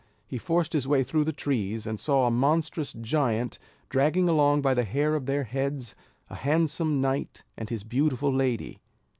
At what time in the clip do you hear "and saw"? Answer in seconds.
1.85-2.25